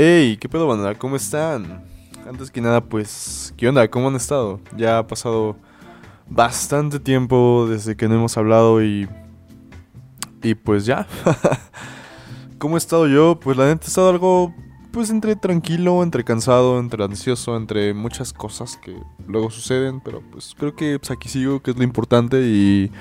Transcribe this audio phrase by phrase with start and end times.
[0.00, 0.94] Hey, ¿qué pedo, banda?
[0.94, 1.82] ¿Cómo están?
[2.28, 3.88] Antes que nada, pues, ¿qué onda?
[3.88, 4.60] ¿Cómo han estado?
[4.76, 5.56] Ya ha pasado
[6.28, 9.08] bastante tiempo desde que no hemos hablado y.
[10.42, 11.08] Y pues ya.
[12.58, 13.40] ¿Cómo he estado yo?
[13.40, 14.54] Pues la neta he estado algo.
[14.92, 18.96] Pues entre tranquilo, entre cansado, entre ansioso, entre muchas cosas que
[19.26, 20.00] luego suceden.
[20.00, 22.40] Pero pues creo que pues, aquí sigo, que es lo importante.
[22.42, 22.92] Y,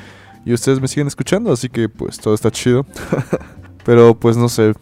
[0.45, 2.85] y ustedes me siguen escuchando, así que pues todo está chido.
[3.85, 4.73] pero pues no sé.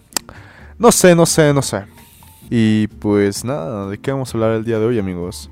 [0.78, 1.86] No sé, no sé, no sé.
[2.50, 5.50] Y pues nada, ¿de qué vamos a hablar el día de hoy, amigos?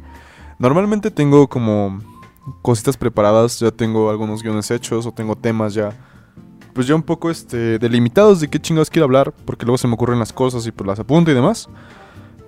[0.60, 2.00] Normalmente tengo como
[2.62, 5.92] cositas preparadas, ya tengo algunos guiones hechos o tengo temas ya
[6.74, 9.94] pues ya un poco este delimitados de qué chingados quiero hablar, porque luego se me
[9.94, 11.70] ocurren las cosas y pues las apunto y demás.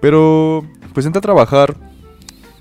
[0.02, 1.76] Pero pues entré a trabajar,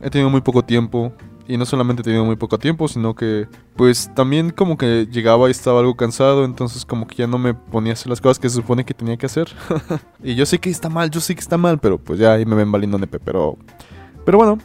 [0.00, 1.12] he tenido muy poco tiempo
[1.46, 5.50] y no solamente tenido muy poco tiempo, sino que pues también como que llegaba y
[5.50, 8.48] estaba algo cansado, entonces como que ya no me ponía a hacer las cosas que
[8.48, 9.48] se supone que tenía que hacer.
[10.22, 12.46] y yo sé que está mal, yo sé que está mal, pero pues ya ahí
[12.46, 13.58] me ven valiendo nepe, pero
[14.24, 14.58] pero bueno,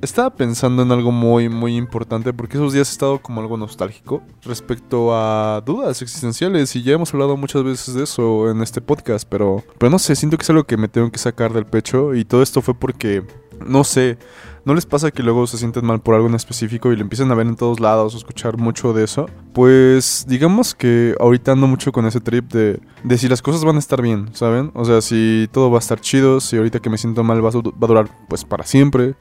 [0.00, 4.22] estaba pensando en algo muy muy importante porque esos días he estado como algo nostálgico
[4.42, 9.28] respecto a dudas existenciales y ya hemos hablado muchas veces de eso en este podcast,
[9.28, 12.14] pero pero no sé, siento que es algo que me tengo que sacar del pecho
[12.14, 13.24] y todo esto fue porque
[13.66, 14.18] no sé,
[14.64, 17.30] ¿no les pasa que luego se sienten mal por algo en específico y lo empiezan
[17.30, 19.26] a ver en todos lados o escuchar mucho de eso?
[19.52, 23.76] Pues digamos que ahorita ando mucho con ese trip de, de si las cosas van
[23.76, 24.70] a estar bien, ¿saben?
[24.74, 27.48] O sea, si todo va a estar chido, si ahorita que me siento mal va
[27.48, 29.16] a, va a durar pues para siempre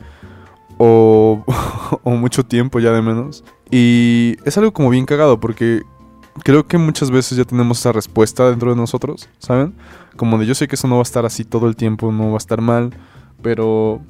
[0.78, 1.44] o,
[2.04, 3.44] o mucho tiempo ya de menos.
[3.72, 5.84] Y es algo como bien cagado porque
[6.44, 9.74] creo que muchas veces ya tenemos esa respuesta dentro de nosotros, ¿saben?
[10.16, 12.30] Como de yo sé que eso no va a estar así todo el tiempo, no
[12.30, 12.92] va a estar mal,
[13.42, 14.02] pero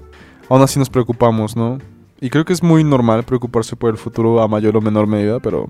[0.49, 1.79] aún así nos preocupamos, ¿no?
[2.19, 5.39] Y creo que es muy normal preocuparse por el futuro a mayor o menor medida,
[5.39, 5.69] pero...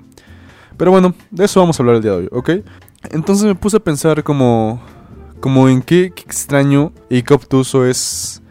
[0.77, 2.49] Pero bueno, de eso vamos a hablar el día de hoy, ¿ok?
[3.09, 4.81] Entonces me puse a pensar como...
[5.39, 8.41] Como en qué, qué extraño y qué obtuso es...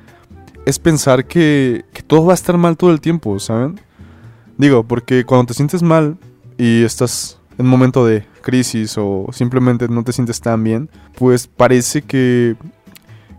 [0.67, 3.81] Es pensar que, todo va a estar mal todo el tiempo, ¿saben?
[4.59, 6.19] Digo, porque cuando te sientes mal
[6.59, 11.47] y estás en un momento de crisis o simplemente no te sientes tan bien, pues
[11.47, 12.57] parece que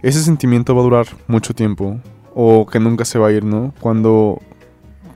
[0.02, 2.00] ese sentimiento va a durar mucho tiempo
[2.34, 3.74] o que nunca se va a ir, ¿no?
[3.80, 4.42] Cuando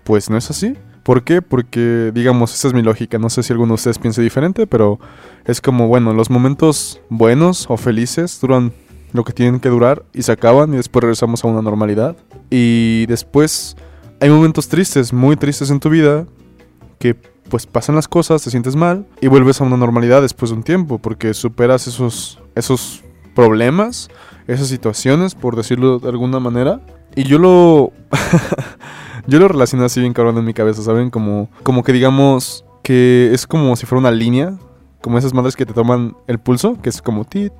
[0.03, 0.75] pues no es así.
[1.03, 1.41] ¿Por qué?
[1.41, 3.17] Porque, digamos, esa es mi lógica.
[3.17, 4.99] No sé si alguno de ustedes piense diferente, pero
[5.45, 8.73] es como, bueno, los momentos buenos o felices duran
[9.13, 12.15] lo que tienen que durar y se acaban y después regresamos a una normalidad.
[12.49, 13.75] Y después
[14.19, 16.25] hay momentos tristes, muy tristes en tu vida,
[16.99, 17.15] que
[17.49, 20.63] pues pasan las cosas, te sientes mal y vuelves a una normalidad después de un
[20.63, 23.03] tiempo, porque superas esos, esos
[23.35, 24.09] problemas,
[24.47, 26.81] esas situaciones, por decirlo de alguna manera.
[27.15, 27.91] Y yo lo...
[29.27, 31.09] yo lo relaciono así bien cabrón en mi cabeza, ¿saben?
[31.09, 34.57] Como, como que digamos que es como si fuera una línea,
[35.01, 37.53] como esas madres que te toman el pulso, que es como tit,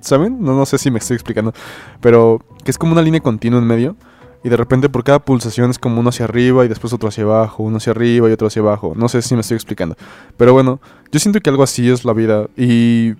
[0.00, 0.42] ¿saben?
[0.42, 1.52] No, no sé si me estoy explicando,
[2.00, 3.96] pero que es como una línea continua en medio.
[4.42, 7.24] Y de repente por cada pulsación es como uno hacia arriba y después otro hacia
[7.24, 8.94] abajo, uno hacia arriba y otro hacia abajo.
[8.96, 9.96] No sé si me estoy explicando.
[10.38, 10.80] Pero bueno,
[11.12, 12.46] yo siento que algo así es la vida.
[12.56, 13.12] Y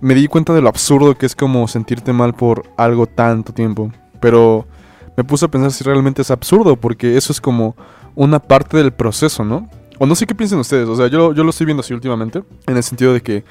[0.00, 3.92] me di cuenta de lo absurdo que es como sentirte mal por algo tanto tiempo.
[4.18, 4.66] Pero
[5.14, 7.76] me puse a pensar si realmente es absurdo, porque eso es como
[8.14, 9.68] una parte del proceso, ¿no?
[9.98, 12.42] O no sé qué piensen ustedes, o sea, yo, yo lo estoy viendo así últimamente,
[12.66, 13.44] en el sentido de que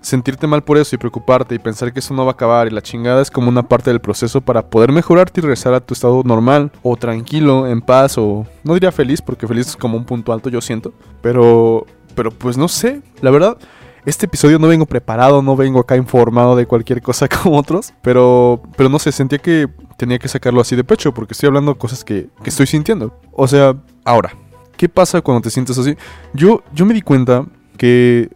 [0.00, 2.70] sentirte mal por eso y preocuparte y pensar que eso no va a acabar y
[2.70, 5.94] la chingada es como una parte del proceso para poder mejorarte y regresar a tu
[5.94, 10.04] estado normal o tranquilo, en paz o no diría feliz porque feliz es como un
[10.04, 13.58] punto alto yo siento, pero pero pues no sé, la verdad
[14.06, 18.62] este episodio no vengo preparado, no vengo acá informado de cualquier cosa como otros, pero
[18.76, 22.04] pero no sé, sentía que tenía que sacarlo así de pecho porque estoy hablando cosas
[22.04, 23.18] que, que estoy sintiendo.
[23.32, 24.32] O sea, ahora,
[24.76, 25.96] ¿qué pasa cuando te sientes así?
[26.32, 27.44] Yo yo me di cuenta
[27.76, 28.30] que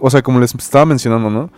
[0.00, 1.50] o sea, como les estaba mencionando, ¿no?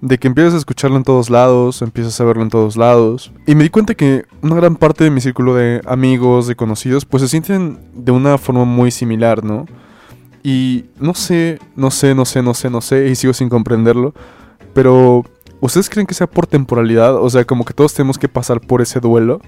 [0.00, 3.32] De que empiezas a escucharlo en todos lados, empiezas a verlo en todos lados.
[3.46, 7.04] Y me di cuenta que una gran parte de mi círculo de amigos, de conocidos,
[7.04, 9.66] pues se sienten de una forma muy similar, ¿no?
[10.42, 14.14] Y no sé, no sé, no sé, no sé, no sé, y sigo sin comprenderlo.
[14.74, 15.24] Pero,
[15.60, 17.16] ¿ustedes creen que sea por temporalidad?
[17.16, 19.40] O sea, como que todos tenemos que pasar por ese duelo.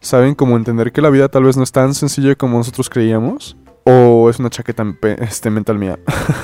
[0.00, 0.34] ¿Saben?
[0.34, 3.56] Como entender que la vida tal vez no es tan sencilla como nosotros creíamos.
[3.84, 4.84] O es una chaqueta
[5.20, 5.98] este, mental mía.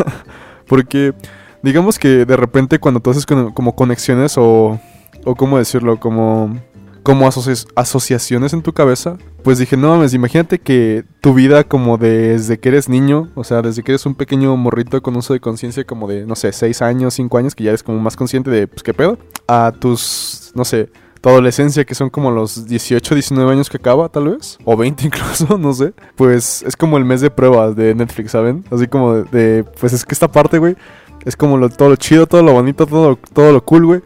[0.66, 1.12] Porque
[1.62, 4.80] digamos que de repente cuando tú haces como conexiones o,
[5.24, 6.58] o cómo decirlo, como,
[7.02, 11.98] como asoci asociaciones en tu cabeza, pues dije, no mames, imagínate que tu vida como
[11.98, 15.40] desde que eres niño, o sea, desde que eres un pequeño morrito con uso de
[15.40, 18.50] conciencia como de, no sé, 6 años, 5 años, que ya eres como más consciente
[18.50, 20.90] de, pues, qué pedo, a tus, no sé,
[21.20, 25.06] tu adolescencia, que son como los 18, 19 años que acaba, tal vez, o 20
[25.06, 28.64] incluso, no sé, pues es como el mes de pruebas de Netflix, ¿saben?
[28.70, 30.76] Así como de pues es que esta parte, güey,
[31.24, 34.00] es como lo, todo lo chido, todo lo bonito, todo, todo lo cool, güey.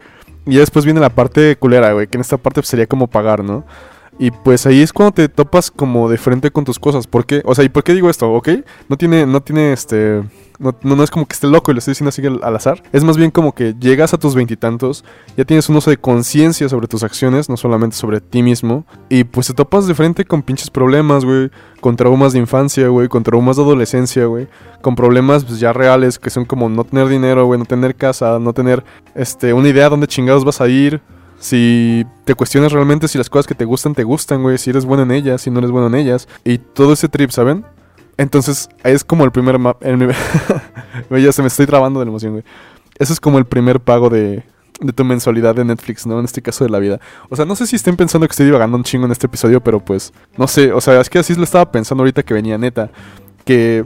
[0.45, 3.65] Y después viene la parte culera, güey, que en esta parte sería como pagar, ¿no?
[4.17, 7.05] Y pues ahí es cuando te topas como de frente con tus cosas.
[7.07, 7.41] ¿Por qué?
[7.45, 8.31] O sea, ¿y por qué digo esto?
[8.31, 8.49] ¿Ok?
[8.87, 10.23] No tiene, no tiene este...
[10.57, 12.81] No, no, es como que esté loco y lo estoy diciendo así al azar.
[12.93, 15.03] Es más bien como que llegas a tus veintitantos,
[15.35, 18.85] ya tienes un uso de conciencia sobre tus acciones, no solamente sobre ti mismo.
[19.09, 21.51] Y pues te topas de frente con pinches problemas, güey.
[21.81, 23.09] Con traumas de infancia, güey.
[23.09, 24.47] Con traumas de adolescencia, güey.
[24.81, 27.59] Con problemas pues, ya reales que son como no tener dinero, güey.
[27.59, 28.81] No tener casa, no tener
[29.13, 31.01] este, una idea de dónde chingados vas a ir.
[31.45, 34.83] Si te cuestionas realmente si las cosas que te gustan te gustan, güey, si eres
[34.83, 36.27] bueno en ellas, si no eres bueno en ellas.
[36.43, 37.63] Y todo ese trip, ¿saben?
[38.17, 39.79] Entonces, es como el primer map.
[41.11, 42.43] ya se me estoy trabando de la emoción, güey.
[42.97, 44.41] Eso es como el primer pago de,
[44.81, 46.17] de tu mensualidad de Netflix, ¿no?
[46.17, 46.99] En este caso de la vida.
[47.29, 49.61] O sea, no sé si estén pensando que estoy divagando un chingo en este episodio,
[49.61, 50.71] pero pues, no sé.
[50.71, 52.89] O sea, es que así lo estaba pensando ahorita que venía neta.
[53.45, 53.85] Que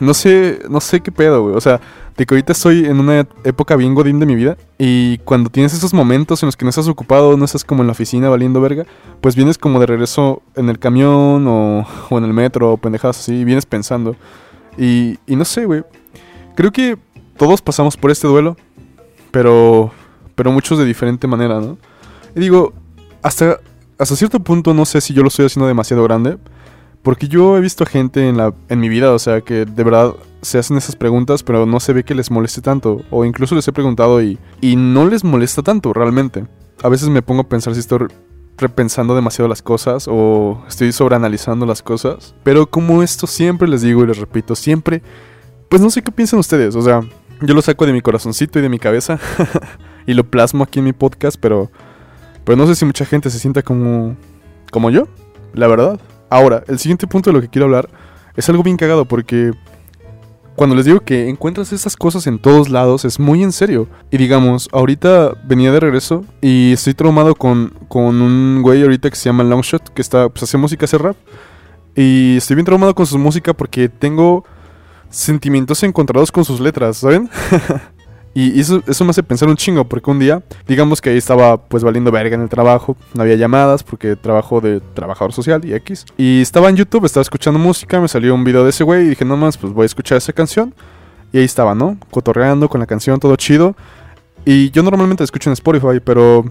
[0.00, 1.54] no sé, no sé qué pedo, güey.
[1.54, 1.80] O sea,
[2.18, 5.72] de que ahorita estoy en una época bien godín de mi vida y cuando tienes
[5.72, 8.60] esos momentos en los que no estás ocupado, no estás como en la oficina valiendo
[8.60, 8.86] verga,
[9.20, 13.36] pues vienes como de regreso en el camión o, en el metro o pendejadas así,
[13.36, 14.16] y vienes pensando.
[14.76, 15.84] Y, y no sé, güey.
[16.56, 16.98] Creo que
[17.36, 18.56] todos pasamos por este duelo,
[19.30, 19.92] pero,
[20.34, 21.78] pero muchos de diferente manera, ¿no?
[22.34, 22.72] Y digo,
[23.22, 23.60] hasta,
[23.96, 26.36] hasta cierto punto no sé si yo lo estoy haciendo demasiado grande.
[27.02, 30.14] Porque yo he visto gente en, la, en mi vida, o sea, que de verdad
[30.42, 33.02] se hacen esas preguntas, pero no se ve que les moleste tanto.
[33.10, 36.46] O incluso les he preguntado y, y no les molesta tanto realmente.
[36.82, 38.08] A veces me pongo a pensar si estoy
[38.58, 42.34] repensando demasiado las cosas o estoy sobreanalizando las cosas.
[42.42, 45.02] Pero como esto siempre les digo y les repito, siempre,
[45.68, 46.74] pues no sé qué piensan ustedes.
[46.76, 47.00] O sea,
[47.40, 49.18] yo lo saco de mi corazoncito y de mi cabeza
[50.06, 51.70] y lo plasmo aquí en mi podcast, pero,
[52.44, 54.16] pero no sé si mucha gente se sienta como,
[54.70, 55.08] como yo,
[55.54, 56.00] la verdad.
[56.30, 57.88] Ahora, el siguiente punto de lo que quiero hablar
[58.36, 59.52] es algo bien cagado porque
[60.58, 63.88] cuando les digo que encuentras esas cosas en todos lados es muy en serio.
[64.10, 69.14] Y digamos, ahorita venía de regreso y estoy traumado con, con un güey ahorita que
[69.14, 71.16] se llama Longshot, que está, pues hace música, hace rap.
[71.94, 74.44] Y estoy bien traumado con su música porque tengo
[75.10, 77.30] sentimientos encontrados con sus letras, ¿saben?
[78.34, 81.82] Y eso, me hace pensar un chingo, porque un día, digamos que ahí estaba pues
[81.82, 86.06] valiendo verga en el trabajo, no había llamadas porque trabajo de trabajador social y X.
[86.16, 89.08] Y estaba en YouTube, estaba escuchando música, me salió un video de ese güey y
[89.08, 90.74] dije, no más, pues voy a escuchar esa canción.
[91.32, 91.98] Y ahí estaba, ¿no?
[92.10, 93.74] Cotorreando con la canción, todo chido.
[94.44, 96.44] Y yo normalmente escucho en Spotify, pero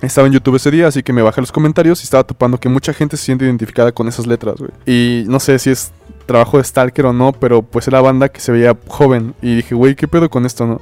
[0.00, 2.68] estaba en YouTube ese día, así que me bajé los comentarios y estaba topando que
[2.68, 4.70] mucha gente se siente identificada con esas letras, güey.
[4.86, 5.92] Y no sé si es
[6.26, 9.34] trabajo de Stalker o no, pero pues era banda que se veía joven.
[9.42, 10.80] Y dije, güey, ¿qué pedo con esto, no?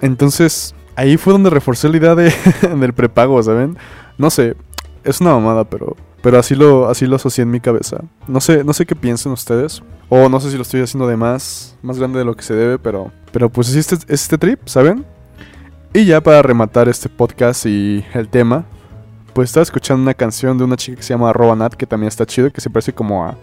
[0.00, 2.32] Entonces, ahí fue donde reforcé la idea de,
[2.78, 3.76] del prepago, ¿saben?
[4.18, 4.56] No sé,
[5.04, 8.02] es una mamada, pero, pero así lo, así lo asocié en mi cabeza.
[8.26, 9.82] No sé, no sé qué piensan ustedes.
[10.08, 12.54] O no sé si lo estoy haciendo de más, más grande de lo que se
[12.54, 15.04] debe, pero, pero pues es este, este trip, ¿saben?
[15.92, 18.66] Y ya para rematar este podcast y el tema,
[19.32, 22.24] pues estaba escuchando una canción de una chica que se llama Robanat, que también está
[22.24, 23.36] chido, que se parece como a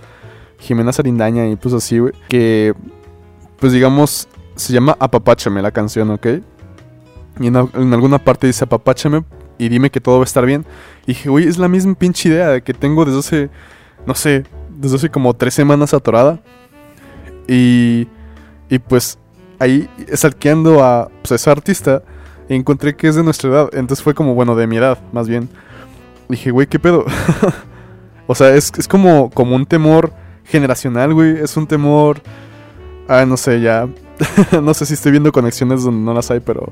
[0.64, 2.14] Jimena Sarindaña y pues así, güey.
[2.28, 2.74] Que,
[3.60, 6.28] pues digamos, se llama Apapáchame la canción, ¿ok?
[7.40, 9.24] Y en, alguna parte dice Apapáchame
[9.58, 10.66] y dime que todo va a estar bien.
[11.04, 13.50] Y dije, güey, es la misma pinche idea que tengo desde hace,
[14.06, 16.40] no sé, desde hace como tres semanas atorada.
[17.48, 18.08] Y,
[18.70, 19.20] y pues
[19.60, 22.04] ahí salqueando a pues, esa artista
[22.48, 23.70] encontré que es de nuestra edad.
[23.74, 25.50] Entonces fue como, bueno, de mi edad, más bien.
[26.30, 27.06] Dije, güey, ¿qué pedo?
[28.28, 30.14] o sea, es, es, como, como un temor
[30.54, 31.40] generacional, güey.
[31.40, 32.22] Es un temor...
[33.08, 33.90] Ah, no sé, ya...
[34.62, 36.72] no sé si estoy viendo conexiones donde no las hay, pero...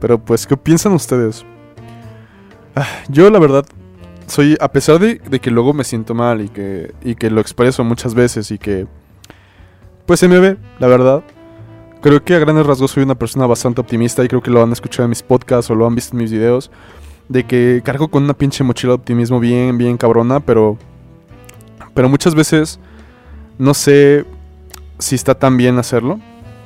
[0.00, 1.44] Pero pues, ¿qué piensan ustedes?
[2.74, 3.64] Ah, yo la verdad
[4.26, 7.40] soy, a pesar de, de, que luego me siento mal y que, y que lo
[7.40, 8.86] expreso muchas veces y que...
[10.04, 11.22] Pues se me ve, la verdad.
[12.00, 14.72] Creo que a grandes rasgos soy una persona bastante optimista y creo que lo han
[14.72, 16.70] escuchado en mis podcasts o lo han visto en mis videos.
[17.28, 20.78] De que cargo con una pinche mochila de optimismo bien, bien cabrona, pero.
[21.94, 22.78] Pero muchas veces
[23.58, 24.24] no sé
[24.98, 26.20] si está tan bien hacerlo.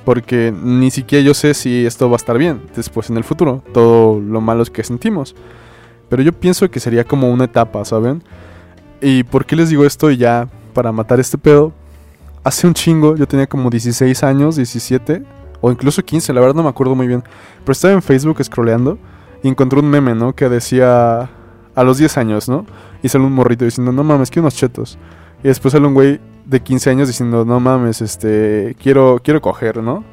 [0.04, 3.62] Porque ni siquiera yo sé si esto va a estar bien después en el futuro.
[3.72, 5.36] Todo lo malo que sentimos.
[6.08, 8.22] Pero yo pienso que sería como una etapa, ¿saben?
[9.00, 10.10] ¿Y por qué les digo esto?
[10.10, 11.72] Y ya para matar este pedo,
[12.44, 15.22] hace un chingo, yo tenía como 16 años, 17,
[15.60, 17.22] o incluso 15, la verdad no me acuerdo muy bien.
[17.60, 18.98] Pero estaba en Facebook scrolleando
[19.42, 20.34] y encontré un meme, ¿no?
[20.34, 21.30] Que decía
[21.74, 22.66] a los 10 años, ¿no?
[23.02, 24.98] Y sale un morrito diciendo, no mames, quiero unos chetos.
[25.44, 29.82] Y después sale un güey de 15 años diciendo, no mames, este, quiero, quiero coger,
[29.82, 30.04] ¿no?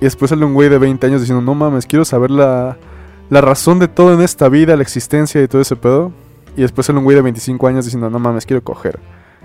[0.00, 2.76] Y después sale un güey de 20 años diciendo, no mames, quiero saber la,
[3.30, 6.12] la razón de todo en esta vida, la existencia y todo ese pedo.
[6.56, 9.00] Y después sale un güey de 25 años diciendo, no mames, quiero coger.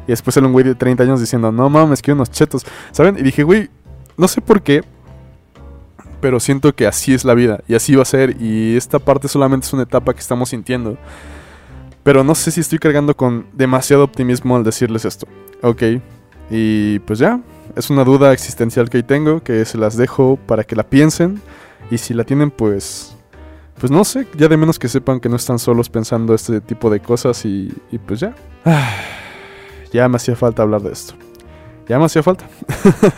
[0.08, 2.66] Y después sale un güey de 30 años diciendo, no mames, quiero unos chetos.
[2.92, 3.18] ¿Saben?
[3.18, 3.70] Y dije, güey,
[4.18, 4.84] no sé por qué.
[6.20, 9.28] pero siento que así es la vida y así va a ser y esta parte
[9.28, 10.98] solamente es una etapa que estamos sintiendo.
[12.10, 15.28] Pero no sé si estoy cargando con demasiado optimismo al decirles esto.
[15.62, 15.84] Ok,
[16.50, 17.40] y pues ya,
[17.76, 21.40] es una duda existencial que ahí tengo, que se las dejo para que la piensen
[21.92, 23.16] y si la tienen pues...
[23.80, 26.90] Pues no sé, ya de menos que sepan que no están solos pensando este tipo
[26.90, 28.34] de cosas y, y pues ya.
[29.94, 31.14] ya me hacía falta hablar de esto.
[31.88, 32.50] Ya me hacía falta.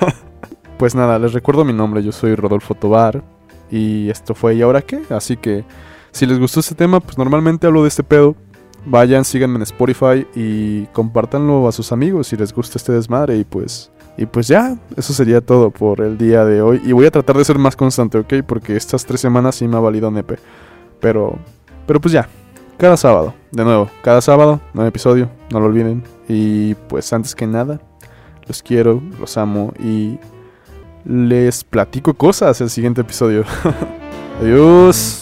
[0.77, 3.24] pues nada, les recuerdo mi nombre, yo soy Rodolfo Tobar
[3.71, 5.01] y esto fue ¿Y ahora qué?
[5.12, 5.63] Así que
[6.12, 8.36] si les gustó este tema, pues normalmente hablo de este pedo.
[8.85, 13.43] Vayan, síganme en Spotify y compártanlo a sus amigos si les gusta este desmadre y
[13.43, 16.81] pues y pues ya, eso sería todo por el día de hoy.
[16.83, 18.33] Y voy a tratar de ser más constante, ¿ok?
[18.45, 20.38] Porque estas tres semanas sí me ha valido nepe.
[21.00, 21.39] Pero,
[21.88, 22.27] pero pues ya,
[22.77, 26.03] cada sábado, de nuevo, cada sábado, nuevo episodio, no lo olviden.
[26.27, 27.81] Y pues antes que nada,
[28.47, 30.19] los quiero, los amo y
[31.05, 33.43] les platico cosas el siguiente episodio.
[34.41, 35.21] Adiós.